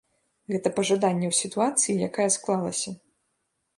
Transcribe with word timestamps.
Гэта 0.53 0.71
пажаданне 0.77 1.27
ў 1.31 1.39
сітуацыі, 1.41 2.01
якая 2.09 2.29
склалася. 2.37 2.99